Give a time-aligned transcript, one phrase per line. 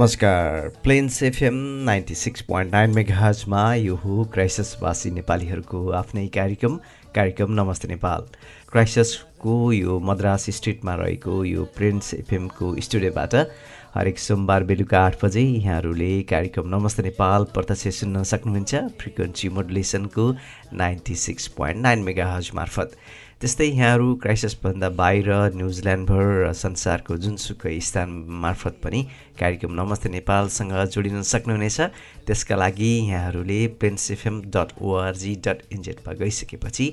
[0.00, 1.54] नमस्कार। Plains FM
[1.84, 6.76] ninety six point nine मेगाजमा यो हो क्राइसिसवासी नेपालीहरूको आफ्नै कार्यक्रम।
[7.14, 8.24] कार्यक्रम नमस्ते नेपाल।
[8.72, 13.34] क्राइसिसको यो मद्रास स्ट्रिटमा रहेको यो प्रिन्स एफएमको स्टुडियोबाट
[13.94, 20.30] हरेक सोमबार बेलुका आठ बजे यहाँहरूले कार्यक्रम नमस्ते नेपाल प्रत्यक्ष सुन्न सक्नुहुन्छ। Frequency मोडुलेसनको
[20.80, 22.96] ninety six point nine megahertz मार्फत।
[23.40, 29.00] त्यस्तै यहाँहरू क्राइसिसभन्दा बाहिर न्युजिल्यान्डभर र संसारको जुनसुकै स्थान मार्फत पनि
[29.40, 31.78] कार्यक्रम नमस्ते नेपालसँग जोडिन सक्नुहुनेछ।
[32.28, 36.86] त्यसका लागि यहाँहरूले Plains FM dot ORG dot इन्जेटमा गइसकेपछि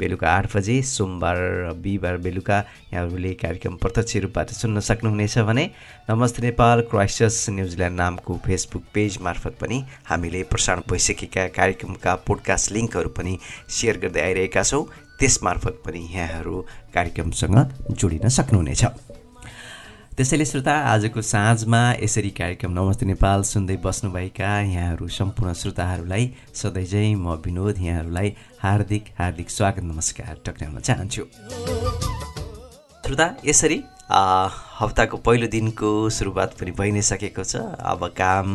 [0.00, 2.58] बेलुका आठ बजे सोमबार र बिहिबार बेलुका
[2.92, 5.64] यहाँहरूले कार्यक्रम प्रत्यक्ष रूपबाट सुन्न सक्नुहुनेछ भने
[6.10, 9.78] नमस्ते नेपाल क्राइसिस न्युजिल्यान्ड नामको फेसबुक पेज मार्फत पनि
[10.10, 13.38] हामीले प्रसारण भइसकेका कार्यक्रमका पोडकास्ट लिङ्कहरू पनि
[13.70, 14.84] सेयर गर्दै आइरहेका छौँ।
[15.18, 16.54] त्यसमार्फत पनि यहाँहरू
[16.94, 17.56] कार्यक्रमसँग
[17.92, 18.84] जोडिन सक्नुहुनेछ।
[20.16, 26.24] त्यसैले श्रोता आजको साँझमा यसरी कार्यक्रम नमस्ते नेपाल सुन्दै बस्नुभएका यहाँहरू सम्पूर्ण श्रोताहरूलाई
[26.54, 28.28] सधैँझै म विनोद यहाँहरूलाई
[28.60, 31.22] हार्दिक हार्दिक स्वागत नमस्कार टक्राउन चाहन्छु।
[33.04, 33.78] श्रोता यसरी
[34.12, 38.48] हप्ताको पहिलो दिनको सुरुवात पनि भइ नै सकेको छ। अब काम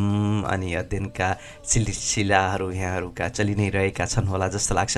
[0.46, 1.30] अनि अध्ययनका
[1.66, 4.98] सिलसिलाहरू यहाँहरूका चलि नै रहेका छन् होला जस्तो लाग्छ।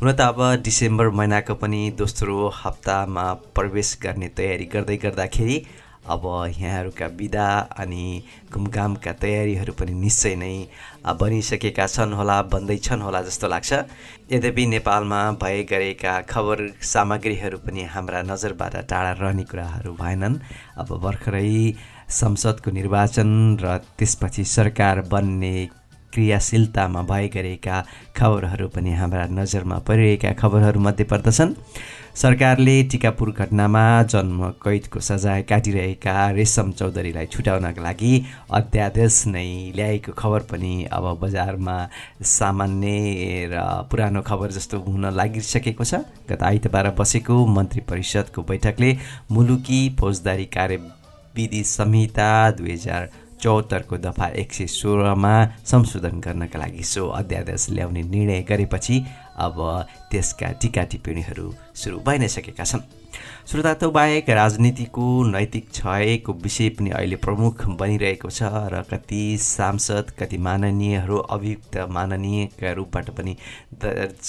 [0.00, 5.56] हुन त अब डिसेम्बर महिनाको पनि दोस्रो हप्तामा प्रवेश गर्ने तयारी गर्दै गर्दाखेरि
[6.10, 6.24] अब
[6.58, 7.48] यहाँहरूका विदा
[7.78, 8.04] अनि
[8.52, 10.54] घुमघामका तयारीहरू पनि निश्चय नै
[11.20, 13.72] बनिसकेका छन् होला बन्दैछन् होला जस्तो लाग्छ।
[14.32, 16.58] यद्यपि नेपालमा भए गरेका खबर
[16.92, 20.40] सामग्रीहरू पनि हाम्रा नजरबाट टाढा रहने कुराहरू भएनन्।
[20.80, 21.50] अब भर्खरै
[22.10, 23.30] संसदको निर्वाचन
[23.62, 25.54] र त्यसपछि सरकार बन्ने
[26.12, 27.02] क्रियाशीलतामा
[27.34, 27.84] गरेका
[28.16, 31.54] खबरहरू पनि हाम्रा नजरमा परिरहेका खबरहरूमध्ये पर्दछन्।
[32.14, 38.12] सरकारले टिकापुर घटनामा जन्म कैदको सजाय काटिरहेका रेशम चौधरीलाई छुट्याउनका लागि
[38.50, 41.76] अध्यादेश नै ल्याएको खबर पनि अब बजारमा
[42.28, 48.90] सामान्य र पुरानो खबर जस्तो हुन लागिसकेको छ। गत आइतबार बसेको मन्त्री परिषदको बैठकले
[49.30, 53.08] मुलुकी फौजदारी कार्यविधि संहिता दुई हजार
[53.42, 55.34] चौहत्तरको दफा एक सय सोह्रमा
[55.64, 58.96] संशोधन गर्नका लागि सो अध्यादेश ल्याउने निर्णय गरेपछि
[59.46, 59.56] अब
[60.10, 62.99] त्यसका टिका टिप्पणीहरू सुरु भइ नै सकेका छन्।
[63.50, 70.38] श्रोता बाहेक राजनीतिको नैतिक क्षयको विषय पनि अहिले प्रमुख बनिरहेको छ र कति सांसद कति
[70.38, 73.34] माननीयहरू अभियुक्त माननीयका रूपबाट पनि
[73.74, 74.28] दर्ज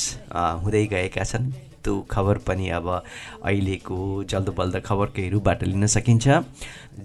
[0.63, 1.51] हुँदै गएका छन्।
[1.83, 6.27] त्यो खबर पनि अब अहिलेको जल्दो बल्द खबरकै रूपबाट लिन सकिन्छ।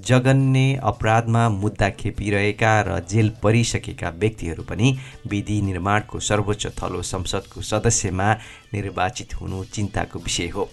[0.08, 4.96] जगन्ने अपराधमा मुद्दा खेपिरहेका र जेल परिसकेका व्यक्तिहरू पनि
[5.28, 8.32] विधि निर्माणको सर्वोच्च थलो संसदको सदस्यमा
[8.72, 10.68] निर्वाचित हुनु चिन्ताको विषय हो।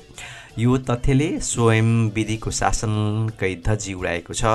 [0.53, 4.45] यो तथ्यले स्वयं विधिको शासनकै धजी उडाएको छ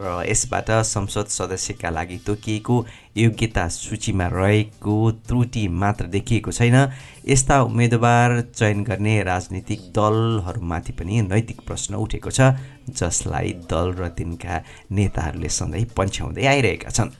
[0.00, 2.76] र यसबाट संसद सदस्यका लागि तोकिएको
[3.16, 4.94] योग्यता सूचीमा रहेको
[5.28, 6.76] त्रुटि मात्र देखिएको छैन।
[7.28, 12.56] यस्ता उम्मेदवार चयन गर्ने राजनीतिक दलहरूमाथि पनि नैतिक प्रश्न उठेको छ
[12.88, 17.12] जसलाई दल र तिनका नेताहरूले सधैँ पन्छ्याउँदै आइरहेका छन्।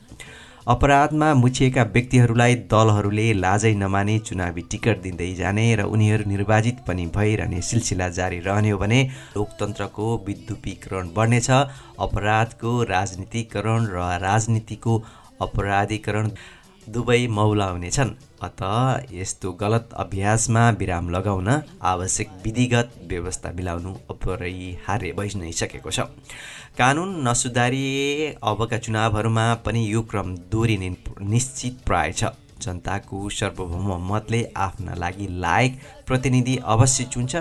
[0.66, 7.60] अपराधमा मुछिएका व्यक्तिहरूलाई दलहरूले लाजै नमाने चुनावी टिकट दिँदै जाने र उनीहरू निर्वाचित पनि भइरहने
[7.60, 9.00] सिलसिला जारी रहने हो भने
[9.36, 11.50] लोकतन्त्रको विद्युपीकरण बढ्नेछ
[12.06, 14.98] अपराधको राजनीतिकरण र राजनीतिको
[15.42, 16.30] अपराधीकरण
[16.86, 18.62] दुवै मौला हुनेछन्। अत
[19.12, 21.48] यस्तो गलत अभ्यासमा विराम लगाउन
[21.90, 26.06] आवश्यक विधिगत व्यवस्था मिलाउनु अपरिहार्य भइ नै सकेको छ।
[26.78, 30.88] कानुन नसुधारिए अबका चुनावहरूमा पनि यो क्रम दोहोरिने
[31.22, 32.30] निश्चित प्राय छ।
[32.62, 37.36] जनताको सार्वभौम मतले आफ्ना लागि लायक प्रतिनिधि अवश्य चुन्छ।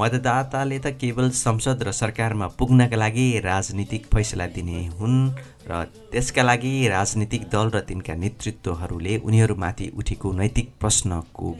[0.00, 5.30] मतदाताले त केवल संसद र सरकारमा पुग्नका लागि राजनीतिक फैसला दिने हुन्
[5.66, 11.56] र त्यसका लागि राजनीतिक दल र तिनका नेतृत्वहरूले उनीहरूमाथि उठेको नैतिक प्रश्नको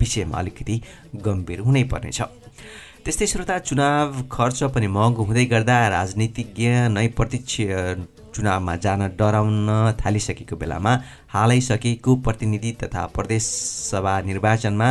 [0.00, 0.80] विषयमा अलिकति
[1.26, 2.20] गम्भीर हुनै पर्नेछ।
[3.08, 6.66] त्यस्तै श्रोता चुनाव खर्च पनि महँगो हुँदै गर्दा राजनीतिज्ञ
[6.96, 7.54] नै प्रत्यक्ष
[8.36, 9.70] चुनावमा जान डराउन
[10.00, 10.92] थालिसकेको बेलामा
[11.34, 14.88] हालै सकेको प्रतिनिधि तथा प्रदेशसभा निर्वाचनमा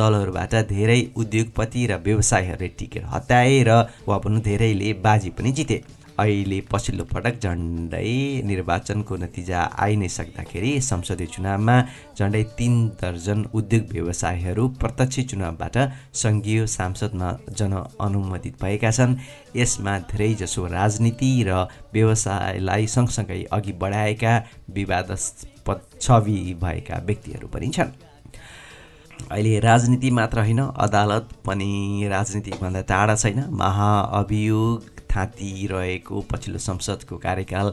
[0.00, 3.78] दलहरूबाट धेरै उद्योगपति र व्यवसायीहरूले टिकट हताए र
[4.08, 5.78] वा पनि धेरैले बाजी पनि जिते।
[6.20, 8.08] अहिले पछिल्लो पटक झन्डै
[8.48, 11.76] निर्वाचनको नतिजा आइ नै सक्दाखेरि संसदीय चुनावमा
[12.18, 15.76] झन्डै तिन दर्जन उद्योग व्यवसायीहरू प्रत्यक्ष चुनावबाट
[16.22, 17.28] सङ्घीय सांसदमा
[17.58, 19.16] जनअनुमोदित भएका छन्।
[19.56, 21.64] यसमा धेरैजसो राजनीति र
[21.94, 24.36] व्यवसायलाई सँगसँगै अघि बढाएका
[24.76, 27.96] विवादास्पद छवि भएका व्यक्तिहरू पनि छन्।
[29.32, 31.72] अहिले राजनीति मात्र होइन अदालत पनि
[32.10, 37.72] राजनीतिभन्दा टाढा छैन। महाअभियोग थाँती रहेको पछिल्लो संसदको कार्यकाल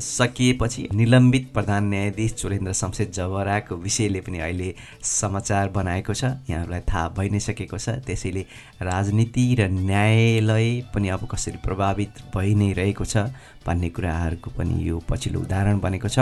[0.00, 7.08] सकिएपछि निलम्बित प्रधान न्यायाधीश चोरेन्द्र शमशेद जवराको विषयले पनि अहिले समाचार बनाएको छ। यहाँहरूलाई थाहा
[7.18, 8.46] भइ नै सकेको छ। त्यसैले
[8.82, 13.30] राजनीति र न्यायालय पनि अब कसरी प्रभावित भइ नै रहेको छ
[13.66, 16.18] भन्ने कुराहरूको पनि यो पछिल्लो उदाहरण बनेको छ।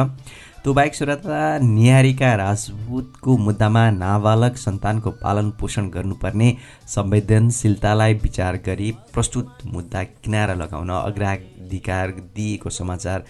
[0.65, 6.49] त्यो बाहेक श्रोता निहारीका राजपूतको मुद्दामा नाबालक सन्तानको पालन पोषण गर्नुपर्ने
[6.95, 13.25] संवेदनशीलतालाई विचार गरी प्रस्तुत मुद्दा किनारा लगाउन अग्राधिकार दिएको समाचार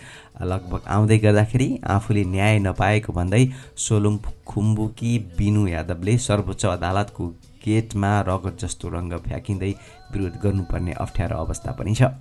[0.53, 3.44] लगभग आउँदै गर्दाखेरि आफूले न्याय नपाएको भन्दै
[3.87, 4.19] सोलुङ
[4.49, 7.29] खुम्बुकी बिनु यादवले सर्वोच्च अदालतको
[7.65, 9.73] गेटमा रगत जस्तो रङ्ग फ्याँकिँदै
[10.12, 12.15] विरोध गर्नुपर्ने अप्ठ्यारो अवस्था पनि छ।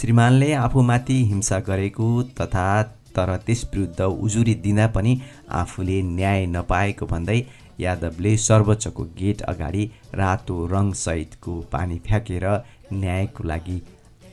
[0.00, 2.06] श्रीमानले आफूमाथि हिंसा गरेको
[2.38, 2.68] तथा
[3.16, 5.20] तर त्यस विरुद्ध उजुरी दिँदा पनि
[5.60, 7.40] आफूले न्याय नपाएको भन्दै
[7.80, 9.84] यादवले सर्वोच्चको गेट अगाडि
[10.14, 12.46] रातो रङसहितको पानी फ्याँकेर
[12.92, 13.80] न्यायको लागि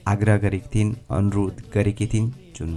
[0.07, 2.71] आग्रह गरेकी थिइन् अनुरोध गरेकी थिइन्। जुन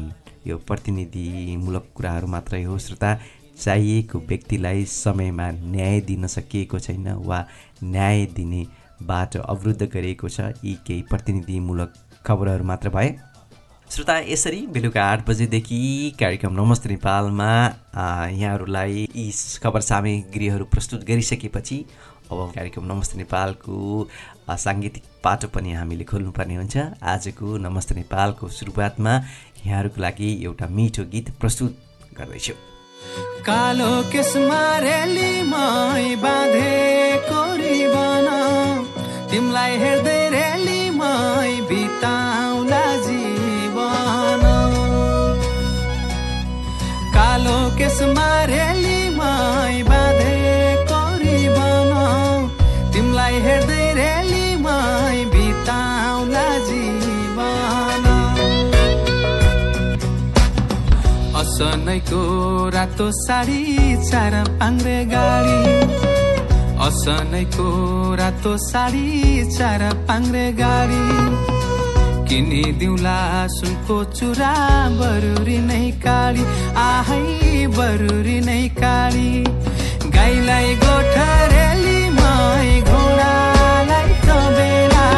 [0.47, 3.14] यो प्रतिनिधिमूलक कुराहरू मात्रै हो श्रोता
[3.59, 7.38] चाहिएको व्यक्तिलाई समयमा न्याय दिन सकिएको छैन वा
[7.85, 8.67] न्याय दिने
[9.02, 11.93] बाटो अवरुद्ध गरिएको छ। यी केही प्रतिनिधिमूलक
[12.26, 13.09] खबरहरू मात्र भए
[13.91, 15.79] श्रोता यसरी बेलुका आठ बजेदेखि
[16.21, 17.50] कार्यक्रम नमस्ते नेपालमा
[18.35, 19.31] यहाँहरूलाई यी
[19.62, 21.79] खबर सामग्रीहरू प्रस्तुत गरिसकेपछि
[22.33, 23.77] अब कार्यक्रम नमस्ते नेपालको
[24.65, 26.77] साङ्गीतिक पाटो पनि हामीले खोल्नुपर्ने हुन्छ।
[27.15, 29.12] आजको नमस्ते नेपालको सुरुवातमा
[29.67, 31.73] यहाँहरूको लागि एउटा मिठो गीत प्रस्तुत
[32.19, 32.55] गर्दैछु।
[33.47, 34.62] कालो केसमा
[39.31, 40.25] तिमीलाई हेर्दै
[62.76, 63.61] रातो साडी
[64.05, 65.61] चार पाङ्रे गाडी।
[66.87, 67.69] असनैको
[68.20, 69.06] रातो साडी
[69.56, 71.05] चार पाङ्रे गाडी।
[72.28, 73.17] किनिदिउँला
[73.56, 74.52] सुनको चुरा
[74.99, 76.44] बरुरी नै काली।
[76.84, 79.31] आहै बरुरी नै काली।
[80.17, 85.08] गाईलाई गोठरेली मै घोडालाई तबेला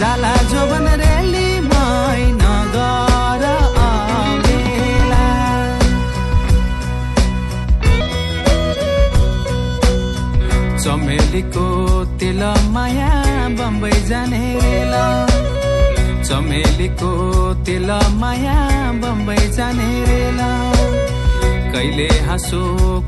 [0.00, 1.03] जाला जोबन
[11.34, 11.68] चमेलीको
[12.18, 13.10] तेल माया
[13.58, 15.02] बम्बई जाने रेला।
[16.22, 17.10] चमेलीको
[17.66, 17.90] तेल
[18.22, 18.54] माया
[19.02, 20.50] बम्बई जाने रेला।
[21.74, 22.62] कहिले हाँसो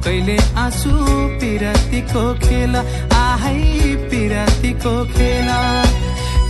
[0.05, 0.91] कहिले आँसु
[1.39, 2.75] पिरतीको खेल।
[3.15, 5.49] आहै पिरतीको खेल।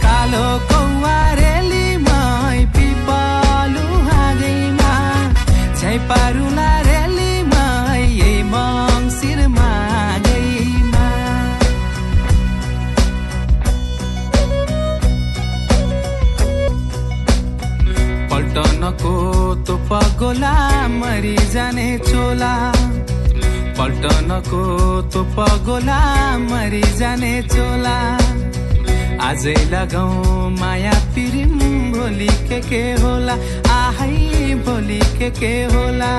[0.00, 4.96] कालो कौवा रेलीमै पिपलु हाँगैमा।
[5.76, 8.42] झै पारुला रेलीमै यही
[18.56, 19.10] पल्टनको
[19.68, 20.52] तोप गोला
[20.88, 22.52] मरि जाने चोला।
[23.78, 24.60] पल्टनको
[25.14, 25.36] तोप
[25.66, 25.98] गोला
[26.44, 27.96] मरि जाने चोला।
[29.28, 31.58] आजै लगाउ माया पिरिम
[31.92, 33.36] भोलि के के होला?
[33.76, 36.12] आहै भोलि के के होला?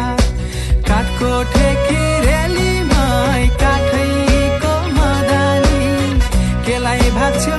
[0.90, 5.90] काठको ठेकी रेली मै काठैको मदानी।
[6.70, 7.58] केलाई भाग्छौ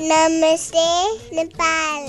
[0.00, 0.84] नमस्ते
[1.36, 2.04] नेपाल।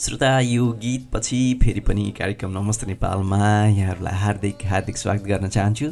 [0.00, 3.38] श्रोता यो गीत पछि फेरि पनि कार्यक्रम नमस्ते नेपालमा
[3.68, 5.86] यहाँहरूलाई हार्दिक हार्दिक स्वागत गर्न चाहन्छु।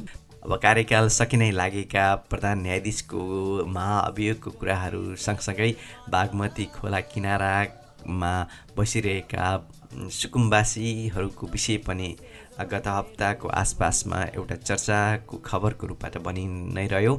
[0.44, 3.20] अब कार्यकाल सकिनै लागेका प्रधान न्यायाधीशको
[3.68, 5.70] महाअभियोगको कुराहरू सँगसँगै
[6.12, 8.34] बागमती खोला किनारामा
[8.76, 9.46] बसिरहेका
[10.20, 12.10] सुकुम्बासीहरूको विषय पनि
[12.60, 16.44] गत हप्ताको आसपासमा एउटा चर्चाको खबरको रूपबाट बनि
[16.76, 17.14] नै रह्यो।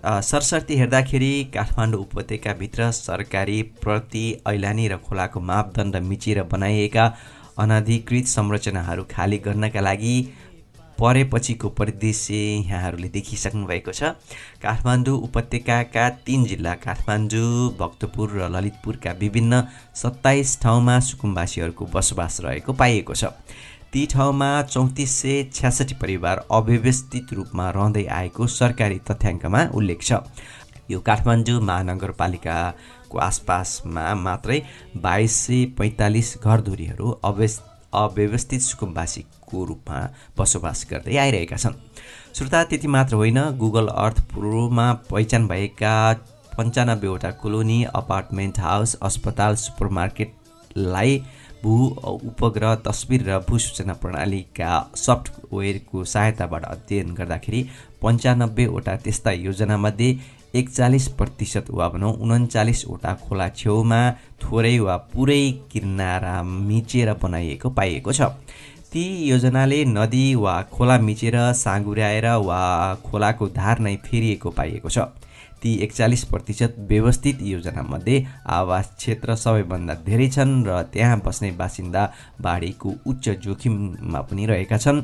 [0.00, 7.04] सरसर्ती हेर्दाखेरि काठमाडौँ उपत्यकाभित्र सरकारी प्रति ऐलानी र खोलाको मापदण्ड मिचेर बनाइएका
[7.58, 10.16] अनधिकृत संरचनाहरू खाली गर्नका लागि
[10.98, 14.02] परेपछिको परिदृश्य यहाँहरूले देखिसक्नु भएको छ।
[14.62, 19.62] काठमाडौँ उपत्यकाका तिन जिल्ला काठमाडौँ भक्तपुर र ललितपुरका विभिन्न
[20.02, 23.24] सत्ताइस ठाउँमा सुकुम्बासीहरूको बसोबास रहेको पाइएको छ।
[23.92, 30.12] ती ठाउँमा चौतिस सय छ्यासठी परिवार अव्यवस्थित रूपमा रहँदै आएको सरकारी तथ्याङ्कमा उल्लेख छ।
[30.90, 34.58] यो काठमाडौँ महानगरपालिकाको आसपासमा मात्रै
[34.96, 37.58] बाइस सय पैँतालिस घरधुरीहरू अव्यस्
[37.94, 40.00] अव्यवस्थित सुकुम्बासीको रूपमा
[40.38, 41.76] बसोबास गर्दै आइरहेका छन्।
[42.34, 45.94] श्रोता त्यति मात्र होइन गुगल अर्थ पूर्वमा पहिचान भएका
[46.56, 51.22] पन्चानब्बेवटा कोलोनी अपार्टमेन्ट हाउस अस्पताल सुपरमार्केटलाई
[51.64, 57.62] भू उपग्रह तस्बिर र भू सूचना प्रणालीका सफ्टवेयरको सहायताबाट अध्ययन गर्दाखेरि
[58.02, 60.08] पन्चानब्बेवटा त्यस्ता योजनामध्ये
[60.60, 64.00] एकचालिस प्रतिशत वा भनौँ उन्चालिसवटा खोला छेउमा
[64.42, 65.42] थोरै वा पुरै
[65.72, 68.28] किनारा मिचेर बनाइएको पाइएको छ।
[68.92, 72.60] ती योजनाले नदी वा खोला मिचेर साँगुर्याएर वा
[73.06, 74.98] खोलाको धार नै फेरिएको पाइएको छ।
[75.62, 82.02] ती एकचालिस प्रतिशत व्यवस्थित योजनामध्ये आवास क्षेत्र सबैभन्दा धेरै छन् र त्यहाँ बस्ने बासिन्दा
[82.40, 85.02] बाढीको उच्च जोखिममा पनि रहेका छन्।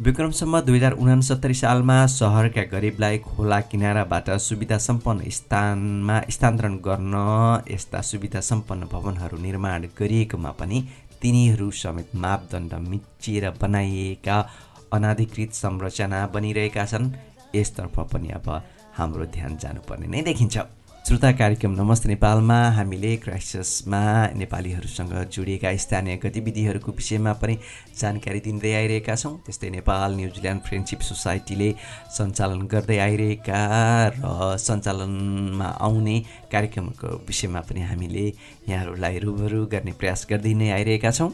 [0.00, 7.14] विक्रमसम्म दुई हजार उनासत्तरी सालमा सहरका गरिबलाई खोला किनाराबाट सुविधा सम्पन्न स्थानमा स्थानान्तरण गर्न
[7.70, 10.82] यस्ता सुविधा सम्पन्न भवनहरू निर्माण गरिएकोमा पनि
[11.22, 14.38] तिनीहरू समेत मापदण्ड मिचिएर बनाइएका
[14.92, 17.12] अनाधिकृत संरचना बनिरहेका छन्।
[17.54, 18.48] यसतर्फ पनि अब
[18.96, 20.56] हाम्रो ध्यान जानुपर्ने नै देखिन्छ।
[21.04, 24.02] श्रोता कार्यक्रम नमस्ते नेपालमा हामीले क्राइसिसमा
[24.38, 27.54] नेपालीहरूसँग जोडिएका स्थानीय गतिविधिहरूको विषयमा पनि
[28.00, 31.68] जानकारी दिँदै आइरहेका छौँ। त्यस्तै नेपाल न्युजिल्यान्ड फ्रेन्डसिप सोसाइटीले
[32.16, 33.60] सञ्चालन गर्दै आइरहेका
[34.14, 36.16] र सञ्चालनमा आउने
[36.54, 38.26] कार्यक्रमको विषयमा पनि हामीले
[38.70, 41.30] यहाँहरूलाई रुबरु गर्ने प्रयास गर्दै नै आइरहेका छौँ।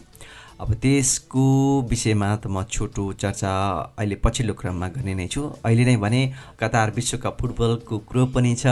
[0.60, 1.42] अब त्यसको
[1.88, 3.52] विषयमा त म छोटो चर्चा
[3.96, 6.20] अहिले पछिल्लो क्रममा गर्ने नै छु। अहिले नै भने
[6.60, 8.66] कतार विश्वकप फुटबलको कुरो पनि छ।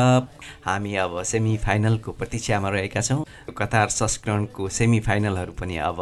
[0.69, 3.25] हामी अब सेमी फाइनलको प्रतीक्षामा रहेका छौँ।
[3.57, 5.99] कतार संस्करणको सेमी फाइनलहरू पनि अब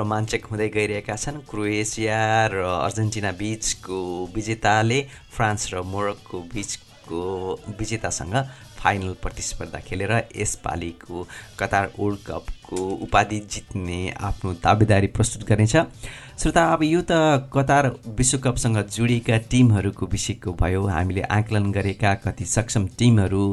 [0.00, 2.20] रोमाञ्चक हुँदै गइरहेका छन्। क्रोएसिया
[2.56, 4.00] र अर्जेन्टिना बिचको
[4.32, 5.00] विजेताले
[5.36, 7.20] फ्रान्स र मोरक्को बिचको
[7.76, 8.34] विजेतासँग
[8.86, 11.26] फाइनल प्रतिस्पर्धा खेलेर यसपालिको
[11.58, 15.76] कतार वर्ल्ड कपको उपाधि जित्ने आफ्नो दावेदारी प्रस्तुत गर्नेछ।
[16.38, 22.86] श्रोता अब यो त कतार विश्वकपसँग जोडिएका टिमहरूको विषयको भयो। हामीले आकलन गरेका कति सक्षम
[22.98, 23.44] टिमहरू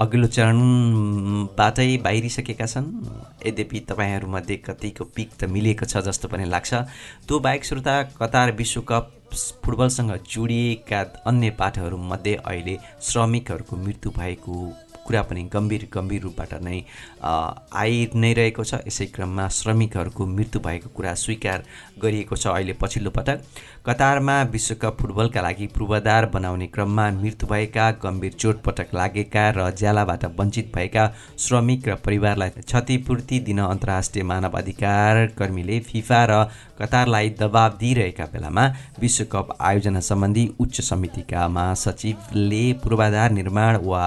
[0.00, 2.86] अघिल्लो चरणबाटै बाहिरिसकेका छन्।
[3.46, 6.72] यद्यपि तपाईँहरूमध्ये कतिको पिक त मिलेको छ जस्तो पनि लाग्छ।
[7.28, 9.04] त्यो बाहेक श्रोता कतार विश्वकप
[9.62, 14.56] फुटबलसँग जोडिएका अन्य पाठहरूमध्ये अहिले श्रमिकहरूको मृत्यु भएको
[15.10, 16.78] कुरा पनि गम्भीर गम्भीर रूपबाट नै
[17.82, 21.64] आइ नै रहेको छ। यसै क्रममा श्रमिकहरूको मृत्यु भएको कुरा स्वीकार
[22.02, 23.42] गरिएको छ अहिले पछिल्लो पटक।
[23.86, 30.72] कतारमा विश्वकप फुटबलका लागि पूर्वाधार बनाउने क्रममा मृत्यु भएका गम्भीर चोटपटक लागेका र ज्यालाबाट वञ्चित
[30.74, 31.04] भएका
[31.44, 36.44] श्रमिक र परिवारलाई क्षतिपूर्ति दिन अन्तर्राष्ट्रिय मानव अधिकार कर्मीले फिफा र
[36.80, 38.64] कतारलाई दबाब दिइरहेका बेलामा
[39.00, 44.04] विश्वकप आयोजना सम्बन्धी उच्च समितिका महासचिवले पूर्वाधार निर्माण वा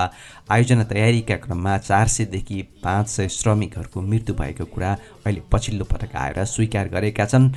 [0.52, 4.92] आयोजना तयारीका क्रममा चार सयदेखि पाँच सय श्रमिकहरूको मृत्यु भएको कुरा
[5.26, 7.52] अहिले पछिल्लो पटक आएर स्वीकार गरेका छन्।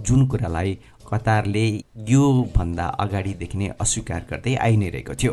[0.00, 1.64] जुन कुरालाई कतारले
[2.08, 5.32] योभन्दा अगाडिदेखि नै अस्वीकार गर्दै आइ नै रहेको थियो।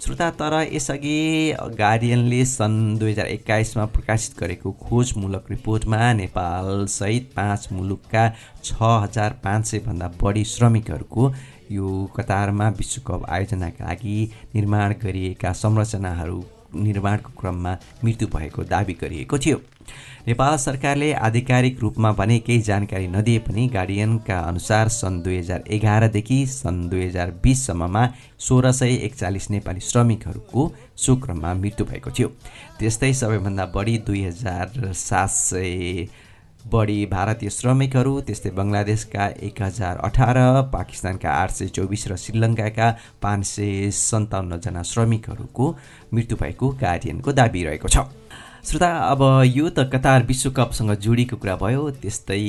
[0.00, 1.18] श्रोता तर यसअघि
[1.74, 8.28] गार्डियनले सन् दुई हजार एक्काइसमा प्रकाशित गरेको खोजमूलक रिपोर्टमा नेपालसहित पाँच मुलुकका
[8.64, 11.32] छ हजार पाँच सयभन्दा बढी श्रमिकहरूको
[11.70, 14.18] यो कतारमा विश्वकप आयोजनाका लागि
[14.54, 16.44] निर्माण गरिएका संरचनाहरू
[16.76, 17.72] निर्माणको क्रममा
[18.04, 19.56] मृत्यु भएको दावी गरिएको थियो।
[20.26, 26.38] नेपाल सरकारले आधिकारिक रूपमा भने केही जानकारी नदिए पनि गार्डियनका अनुसार सन् दुई हजार एघारदेखि
[26.46, 28.06] सन् दुई हजार बिससम्ममा
[28.38, 32.28] सोह्र सय एकचालिस नेपाली श्रमिकहरूको सो क्रममा मृत्यु भएको थियो।
[32.78, 36.08] त्यस्तै सबैभन्दा बढी दुई हजार सात सय
[36.72, 40.38] बढी भारतीय श्रमिकहरू त्यस्तै बङ्गलादेशका एक हजार अठार
[40.72, 42.88] पाकिस्तानका आठ सय चौबिस र श्रीलङ्काका
[43.22, 45.66] पाँच सय सन्ताउन्नजना श्रमिकहरूको
[46.14, 48.04] मृत्यु भएको गार्डियनको दाबी रहेको छ।
[48.68, 52.40] श्रोता अब यो त कतार विश्वकपसँग जोडिएको कुरा भयो त्यस्तै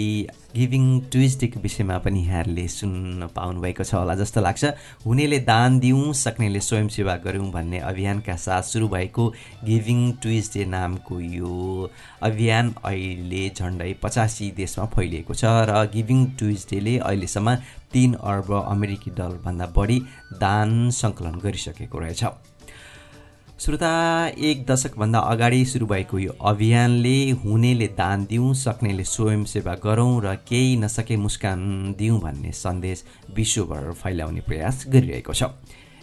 [0.56, 4.66] गिभिङ ट्युजडेको विषयमा पनि यहाँहरूले सुन्न पाउनुभएको छ होला जस्तो लाग्छ।
[5.06, 9.30] हुनेले दान दिउँ सक्नेले स्वयंसेवा गरौँ भन्ने अभियानका साथ सुरु भएको
[9.64, 11.56] गिभिङ ट्युजडे नामको यो
[12.22, 17.56] अभियान अहिले झन्डै पचासी देशमा फैलिएको छ र गिभिङ ट्युजडेले अहिलेसम्म
[17.96, 20.00] तिन अर्ब अमेरिकी डलरभन्दा बढी
[20.44, 22.24] दान सङ्कलन गरिसकेको रहेछ।
[23.60, 30.36] श्रोता एक दशकभन्दा अगाडि सुरु भएको यो अभियानले हुनेले दान दिउँ सक्नेले स्वयंसेवा गरौँ र
[30.48, 31.60] केही नसके मुस्कान
[32.00, 33.04] दिउँ भन्ने सन्देश
[33.36, 35.44] विश्वभर फैलाउने प्रयास गरिरहेको छ।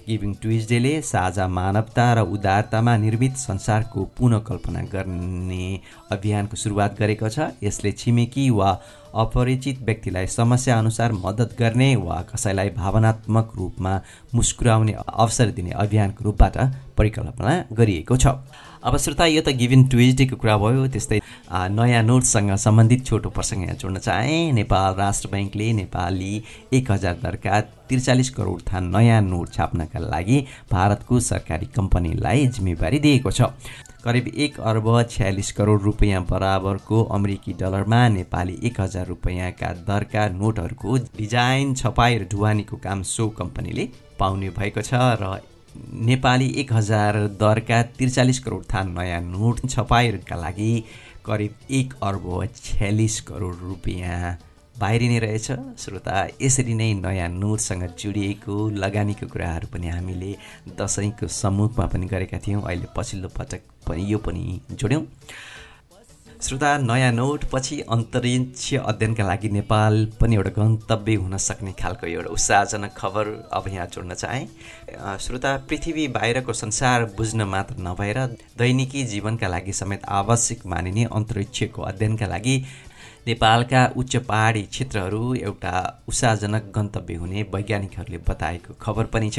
[0.08, 5.64] गिभिङ ट्युजडेले साझा मानवता र उदारतामा निर्मित संसारको पुनकल्पना गर्ने
[6.14, 8.70] अभियानको सुरुवात गरेको छ। यसले छिमेकी वा
[9.14, 13.94] अपरिचित व्यक्तिलाई समस्या अनुसार मद्दत गर्ने वा कसैलाई भावनात्मक रूपमा
[14.34, 16.56] मुस्कुराउने अवसर दिने अभियानको रूपबाट
[16.96, 18.26] परिकल्पना गरिएको छ।
[18.86, 21.18] अब श्रोता यो त गिभिन ट्युजडेको कुरा भयो त्यस्तै
[21.50, 26.32] नयाँ नोटसँग सम्बन्धित छोटो प्रसङ्ग यहाँ जोड्न चाहे। नेपाल राष्ट्र ब्याङ्कले नेपाली
[26.72, 30.38] एक हजार दरका त्रिचालिस करोड थान नयाँ नोट छाप्नका लागि
[30.72, 33.50] भारतको सरकारी कम्पनीलाई जिम्मेवारी दिएको छ।
[34.04, 40.96] करिब एक अर्ब छ्यालिस करोड रुपियाँ बराबरको अमेरिकी डलरमा नेपाली एक हजार रुपियाँका दरका नोटहरूको
[41.18, 43.88] डिजाइन छपाई र ढुवानीको काम सो कम्पनीले
[44.18, 45.40] पाउने भएको छ र
[46.06, 50.72] नेपाली एक हजार दरका त्रिचालिस करोड थान नयाँ नोट छपाईका लागि
[51.26, 52.26] करिब एक अर्ब
[52.56, 54.38] छ्यालिस करोड रुपियाँ
[54.78, 60.36] बाहिरिने रहेछ। श्रोता यसरी नै नयाँ नोटसँग जोडिएको लगानीको कुराहरू पनि हामीले
[60.76, 65.04] दसैँको सम्मुखमा पनि गरेका थियौँ। अहिले पछिल्लो पटक पनि यो पनि जोड्यौँ।
[66.36, 72.30] श्रोता नयाँ नोट पछि अन्तरिक्ष अध्ययनका लागि नेपाल पनि एउटा गन्तव्य हुन सक्ने खालको एउटा
[72.30, 78.18] उत्साहजनक खबर अब यहाँ जोड्न चाहेँ। श्रोता पृथ्वी बाहिरको संसार बुझ्न मात्र नभएर
[78.58, 82.56] दैनिकी जीवनका लागि समेत आवश्यक मानिने अन्तरिक्षको अध्ययनका लागि
[83.26, 85.74] नेपालका उच्च पहाडी क्षेत्रहरू एउटा
[86.08, 89.38] उत्साहजनक गन्तव्य हुने वैज्ञानिकहरूले बताएको खबर पनि छ।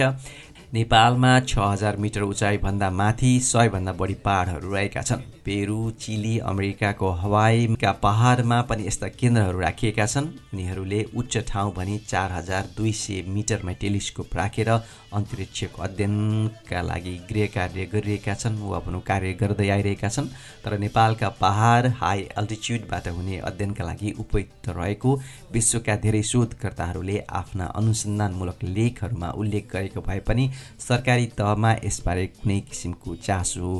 [0.74, 7.91] नेपालमा छ हजार मिटर उचाइभन्दा माथि सयभन्दा बढी पहाडहरू रहेका छन्। पेरु चिली अमेरिकाको हवाईका
[8.03, 13.71] पहाडमा पनि यस्ता केन्द्रहरू राखिएका छन्। उनीहरूले उच्च ठाउँ भनी चार हजार दुई सय मिटरमा
[13.81, 20.27] टेलिस्कोप राखेर अन्तरिक्षको अध्ययनका लागि गृह कार्य गरिरहेका छन् वा भनौँ कार्य गर्दै आइरहेका छन्।
[20.65, 25.15] तर नेपालका पहाड हाई अल्टिच्युडबाट हुने अध्ययनका लागि उपयुक्त रहेको
[25.53, 33.15] विश्वका धेरै शोधकर्ताहरूले आफ्ना अनुसन्धानमूलक लेखहरूमा उल्लेख गरेको भए पनि सरकारी तहमा यसबारे कुनै किसिमको
[33.24, 33.72] चासो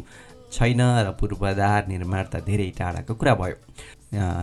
[0.52, 3.56] छैन र पूर्वाधार निर्माण त धेरै टाढाको कुरा भयो।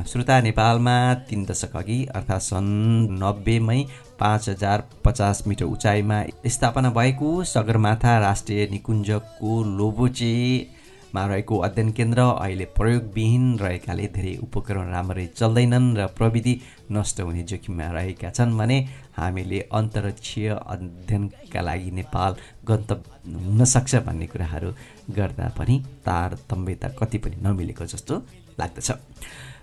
[0.08, 0.96] श्रोता नेपालमा
[1.28, 2.72] तिन दशक अघि अर्थात् सन्
[3.22, 3.80] नब्बेमै
[4.20, 6.18] पाँच हजार पचास मिटर उचाइमा
[6.54, 10.34] स्थापना भएको सगरमाथा राष्ट्रिय निकुञ्जको लोबोचे
[11.14, 16.54] मा रहेको अध्ययन केन्द्र अहिले प्रयोगविहीन रहेकाले धेरै उपकरण राम्ररी चल्दैनन् र प्रविधि
[16.92, 18.78] नष्ट हुने जोखिममा रहेका छन् भने
[19.16, 22.32] हामीले अन्तरिक्षीय अध्ययनका लागि नेपाल
[22.68, 24.70] गन्तव्य हुनसक्छ भन्ने कुराहरू
[25.16, 28.14] गर्दा पनि तारतम्यता कति पनि नमिलेको जस्तो
[28.60, 28.90] लाग्दछ।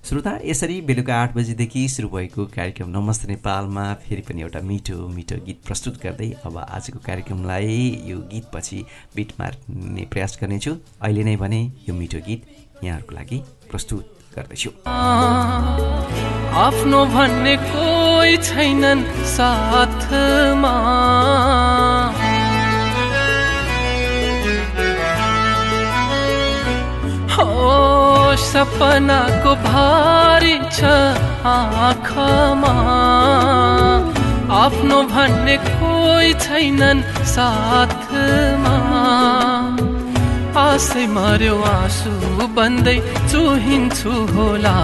[0.03, 5.35] श्रोता यसरी बेलुका आठ बजीदेखि सुरु भएको कार्यक्रम नमस्ते नेपालमा फेरि पनि एउटा मिठो मिठो
[5.45, 7.75] गीत प्रस्तुत गर्दै अब आजको कार्यक्रमलाई
[8.09, 8.79] यो गीतपछि
[9.15, 12.41] बिट मार्ने प्रयास गर्नेछु। अहिले नै भने यो मिठो गीत
[12.83, 13.37] यहाँहरूको लागि
[13.69, 14.69] प्रस्तुत गर्दैछु।
[16.65, 19.05] आफ्नो भन्ने कोही छैनन्
[19.37, 20.75] साथमा।
[28.41, 30.79] सपनाको भारी छ
[31.53, 32.73] आँखामा।
[34.61, 37.01] आफ्नो भन्ने कोही छैनन्
[37.33, 38.75] साथमा।
[40.61, 42.11] आशै मर्यो आँसु
[42.55, 42.97] बन्दै
[43.31, 44.75] चुहिन्छु होला।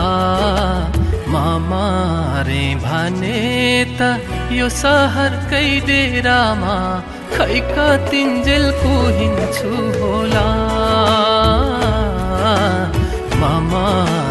[1.34, 3.42] मामारे भने
[4.00, 4.02] त
[4.58, 6.78] यो सहरकै डेरामा
[7.36, 10.48] खै कतिन्जेल कुहिन्छु होला।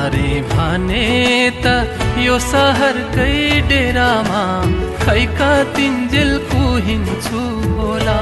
[0.07, 1.67] मामारे भने त
[2.23, 4.43] यो सहरकै डेरामा
[5.03, 7.43] खै कतिन्जेल कुहिन्छु
[7.79, 8.19] होला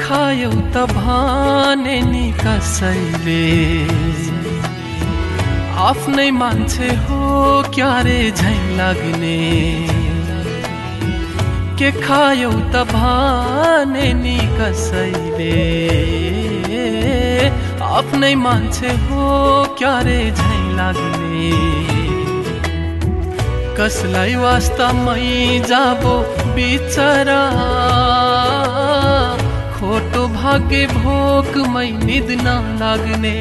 [0.00, 3.44] खायौ त भने नि कसैले।
[5.84, 7.18] आफ्नै मान्छे हो
[7.74, 9.38] क्यारे झै लाग्ने।
[11.78, 15.56] के खायौ त भने नि कसैले?
[17.82, 19.24] आफ्नै मान्छे हो
[19.78, 21.50] क्यारे झै लाग्ने।
[23.78, 26.14] कसलाई वास्तवमै जाबो
[26.54, 27.42] बिचरा?
[29.94, 33.34] खोटो भाग्य भोकमै निद लाग्ने।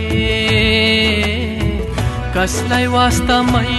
[2.35, 3.71] कसलाई वास्तवमै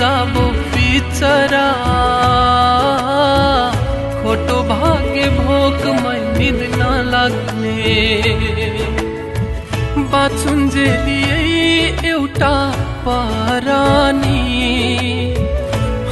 [0.00, 1.62] जाबो बिचरा
[4.18, 5.22] खोटो भाग्य
[6.36, 7.88] निद नलाग्ने
[10.12, 11.20] बाचुन्जेली
[12.10, 12.54] एउटा
[13.06, 14.44] परानी।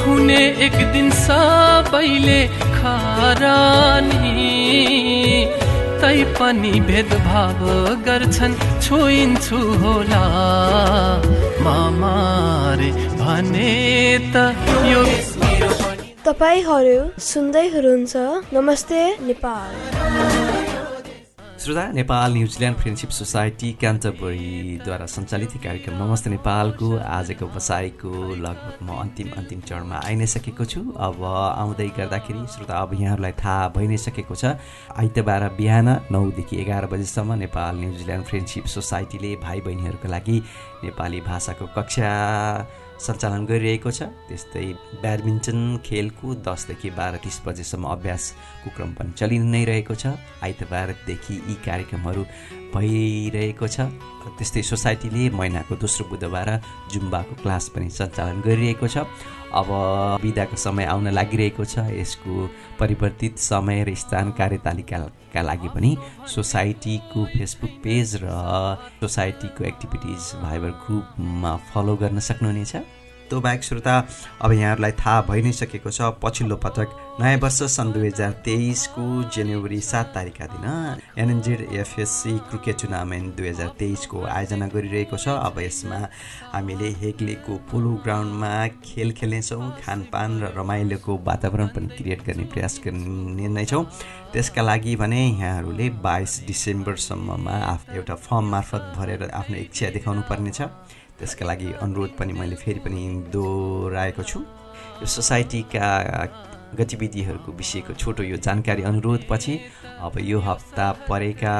[0.00, 2.40] हुने एक दिन सबैले
[2.79, 4.35] खरानी।
[6.02, 7.61] तै पनि भेदभाव
[8.06, 8.54] गर्छन्
[8.85, 10.24] छोइन्छु होला।
[11.66, 13.72] मामारे भने
[14.32, 14.37] त
[14.92, 15.02] यो
[16.26, 16.98] तपाईँहरू
[17.30, 18.14] सुन्दै हुनुहुन्छ
[18.54, 20.36] नमस्ते नेपाल।
[21.66, 28.11] श्रोता Nepal New Zealand friendship society क्यान्टबरीद्वारा सञ्चालित कार्यक्रम नमस्ते नेपालको आजको बसाइको
[28.44, 33.33] लगभग म अन्तिम अन्तिम चरणमा आइ नै सकेको छु। अब आउँदै गर्दाखेरि श्रोता अब यहाँहरूलाई
[33.42, 34.55] थाहा भइ नै सकेको छ।
[34.94, 40.38] आइतबार बिहान नौदेखि एघार बजीसम्म नेपाल न्युजिल्यान्ड फ्रेन्डसिप सोसाइटीले भाइ बहिनीहरूको लागि
[40.87, 42.11] नेपाली भाषाको कक्षा
[42.96, 44.66] सञ्चालन गरिरहेको छ। त्यस्तै
[45.02, 51.54] ब्याडमिन्टन खेलको दसदेखि बाह्र तिस बजेसम्म अभ्यासको क्रम पनि चलि नै रहेको छ। आइतबारदेखि यी
[51.66, 52.22] कार्यक्रमहरू
[52.74, 53.76] भइरहेको छ।
[54.37, 56.48] त्यस्तै सोसाइटीले महिनाको दोस्रो बुधबार
[56.92, 58.96] जुम्बाको क्लास पनि सञ्चालन गरिरहेको छ।
[59.52, 59.68] अब
[60.22, 62.48] बिदाको समय आउन लागिरहेको छ। यसको
[62.80, 68.26] परिवर्तित समय र स्थान कार्यतालिकाका लागि पनि सोसाइटीको फेसबुक पेज र
[69.00, 72.76] सोसाइटीको एक्टिभिटिज भाइबर ग्रुपमा फलो गर्न सक्नुहुनेछ।
[73.30, 73.94] त्यो बाहेक श्रोता
[74.42, 79.02] अब यहाँहरूलाई थाहा भइ नै सकेको छ पछिल्लो पटक नयाँ वर्ष सन् दुई हजार तेइसको
[79.33, 80.64] जनवरी सात तारिकका दिन
[81.16, 86.00] एनएनजेड एफएससी क्रिकेट टुर्नामेन्ट दुई हजार तेइसको आयोजना गरिरहेको छ। अब यसमा
[86.52, 88.50] हामीले हेग्लेको पोलो ग्राउन्डमा
[88.85, 93.85] खेल खेल्नेछौँ खानपान र रमाइलोको वातावरण पनि क्रिएट गर्ने प्रयास गर्ने नै छौँ।
[94.33, 100.61] त्यसका लागि भने यहाँहरूले बाइस डिसेम्बरसम्ममा आफ एउटा फर्म मार्फत भरेर आफ्नो इच्छा देखाउनु पर्नेछ
[101.16, 103.00] त्यसका लागि अनुरोध पनि मैले फेरि पनि
[103.33, 104.40] दोहोऱ्याएको छु।
[105.00, 105.88] यो सोसाइटीका
[106.74, 109.55] गतिविधिहरूको विषयको छोटो यो जानकारी अनुरोधपछि
[110.00, 111.57] अब यो हप्ता परेका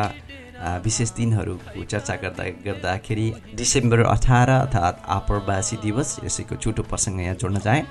[0.85, 7.59] विशेष दिनहरूको चर्चा गर्दा गर्दाखेरि डिसेम्बर अठार अर्थात् आप्रवासी दिवस यसैको छोटो प्रसङ्ग यहाँ जोड्न
[7.61, 7.83] चाहे।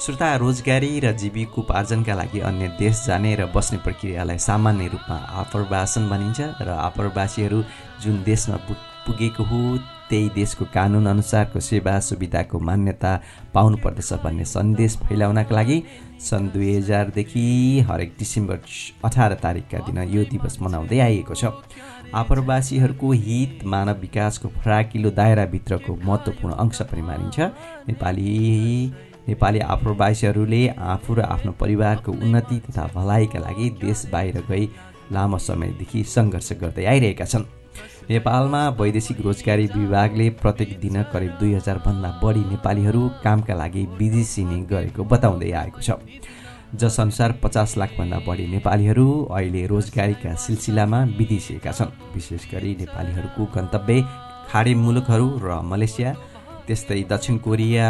[0.00, 6.40] श्रोता रोजगारी र जीविकोपार्जनका लागि अन्य देश जाने र बस्ने प्रक्रियालाई सामान्य रूपमा आप्रवासन भनिन्छ
[6.62, 7.62] र आप्रवासीहरू
[8.02, 8.56] जुन देशमा
[9.06, 9.60] पुगेको हो
[10.08, 13.12] त्यही देशको कानुन अनुसारको सेवा सुविधाको मान्यता
[13.54, 15.82] पाउनुपर्दछ भन्ने सन्देश फैलाउनका लागि
[16.20, 17.44] सन् दुई हजारदेखि
[17.88, 18.58] हरेक डिसेम्बर
[19.04, 21.44] अठार तारिकका दिन यो दिवस मनाउँदै आइएको छ।
[22.14, 27.40] आप्रवासीहरूको हित मानव विकासको फराकिलो दायराभित्रको महत्त्वपूर्ण अंश पनि मानिन्छ।
[27.88, 28.28] नेपाली
[29.28, 34.68] नेपाली आप्रवासीहरूले आफू र आफ्नो परिवारको उन्नति तथा भलाइका लागि देश बाहिर गई
[35.12, 37.63] लामो समयदेखि सङ्घर्ष गर्दै आइरहेका छन्।
[38.10, 45.04] नेपालमा वैदेशिक रोजगारी विभागले प्रत्येक दिन करिब दुई हजारभन्दा बढी नेपालीहरू कामका लागि विदेशिने गरेको
[45.04, 45.96] बताउँदै आएको छ।
[46.74, 53.96] जसअनुसार पचास लाखभन्दा बढी नेपालीहरू अहिले रोजगारीका सिलसिलामा विदेशिएका छन्। विशेष गरी नेपालीहरूको गन्तव्य
[54.50, 56.12] खाडी मुलुकहरू र मलेसिया
[56.66, 57.86] त्यस्तै दक्षिण कोरिया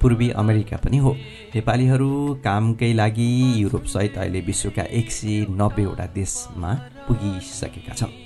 [0.00, 1.12] पूर्वी अमेरिका पनि हो।
[1.54, 2.10] नेपालीहरू
[2.44, 3.28] कामकै लागि
[3.62, 6.72] युरोपसहित अहिले विश्वका एक सय नब्बेवटा देशमा
[7.08, 8.17] पुगिसकेका छन्।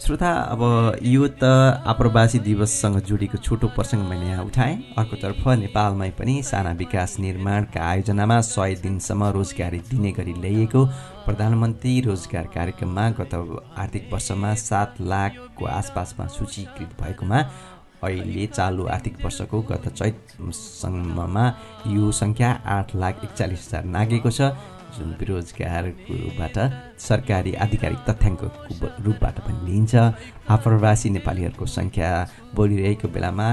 [0.00, 0.62] श्रोता अब
[1.04, 1.44] यो त
[1.84, 8.40] आप्रवासी दिवससँग जोडिएको छोटो प्रसङ्ग मैले यहाँ उठाएँ। अर्कोतर्फ नेपालमै पनि साना विकास निर्माणका आयोजनामा
[8.40, 10.80] सय दिनसम्म रोजगारी दिने गरी ल्याइएको
[11.26, 13.34] प्रधानमन्त्री रोजगार कार्यक्रममा गत
[13.76, 17.38] आर्थिक वर्षमा सात लाखको आसपासमा सूचीकृत भएकोमा
[18.00, 21.46] अहिले चालु आर्थिक वर्षको गत चैतसम्ममा
[21.92, 24.56] यो सङ्ख्या आठ लाख एकचालिस हजार नागेको छ।
[24.96, 26.56] जुन बेरोजगारको रूपबाट
[26.98, 29.94] सरकारी आधिकारिक तथ्याङ्कको रूपबाट पनि लिइन्छ।
[30.54, 32.10] आप्रवासी नेपालीहरूको सङ्ख्या
[32.56, 33.48] बढिरहेको बेलामा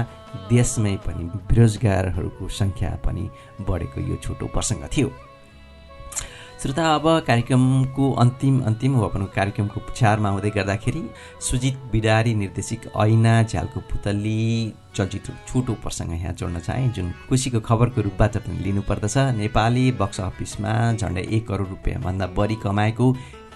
[0.50, 3.24] देशमै पनि बेरोजगारहरूको सङ्ख्या पनि
[3.68, 5.27] बढेको यो छोटो प्रसङ्ग थियो।
[6.62, 11.02] श्रोता अब कार्यक्रमको अन्तिम अन्तिम अपन कार्यक्रमको पुछारमा आउँदै गर्दाखेरि
[11.48, 14.40] सुजित बिडारी निर्देशिक ऐना झ्यालको पुतली
[14.96, 20.74] चलचित्र छोटो प्रसङ्ग यहाँ जोड्न चाहे जुन खुसीको खबरको रूपबाट पनि लिनुपर्दछ। नेपाली बक्स अफिसमा
[20.98, 23.06] झन्डै एक करोड रुपियाँभन्दा बढी कमाएको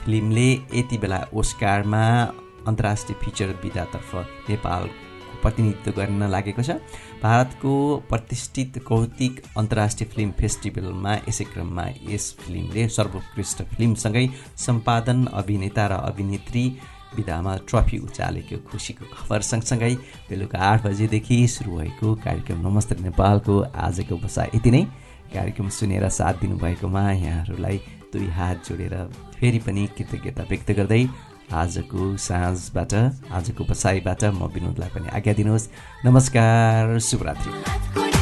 [0.04, 2.04] फिल्मले यति बेला ओस्कारमा
[2.68, 4.14] अन्तर्राष्ट्रिय फिचर विधातर्फ
[4.50, 4.88] नेपाल
[5.42, 6.78] प्रतिनिधित्व गर्न लागेको छ।
[7.22, 7.72] भारतको
[8.08, 14.26] प्रतिष्ठित कौतिक अन्तर्राष्ट्रिय फिल्म फेस्टिभलमा यसै क्रममा यस फिल्मले सर्वोत्कृष्ट फिल्मसँगै
[14.58, 16.64] सम्पादन अभिनेता र अभिनेत्री
[17.16, 19.94] विधामा ट्रफी उचालेको खुसीको खबर सँगसँगै
[20.28, 23.54] बेलुका आठ बजेदेखि सुरु भएको कार्यक्रम नमस्ते नेपालको
[23.86, 24.82] आजको बसा यति नै।
[25.34, 27.76] कार्यक्रम सुनेर साथ दिनुभएकोमा यहाँहरूलाई
[28.12, 28.94] दुई हात जोडेर
[29.36, 31.04] फेरि पनि कृतज्ञता व्यक्त गर्दै
[31.52, 32.92] आजको साँझबाट
[33.32, 35.68] आजको बसाइबाट म विनोदलाई पनि आज्ञा दिनुहोस्।
[36.04, 38.21] नमस्कार शुभरात्रि।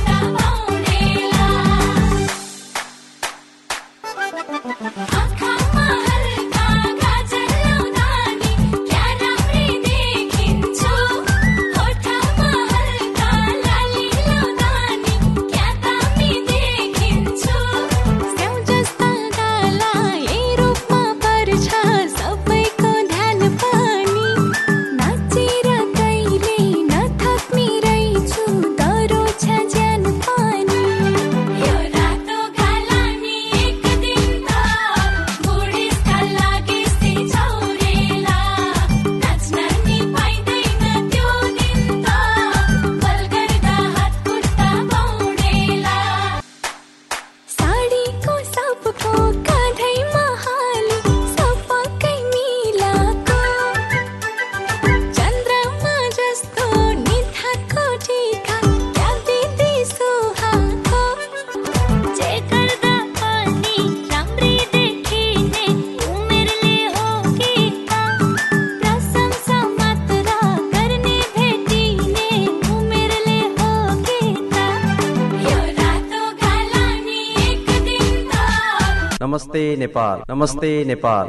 [79.81, 81.19] नेपाल। नमस्ते नेपाल।